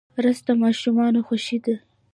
رس 0.23 0.39
د 0.47 0.49
ماشومانو 0.63 1.19
خوښي 1.27 1.57
ده 1.65 1.75